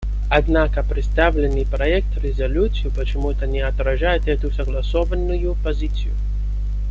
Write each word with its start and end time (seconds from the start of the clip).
Однако 0.31 0.81
представленный 0.81 1.63
проект 1.63 2.17
резолюции 2.17 2.89
почему-то 2.89 3.45
не 3.45 3.59
отражает 3.59 4.27
эту 4.27 4.49
согласованную 4.49 5.53
позицию. 5.53 6.15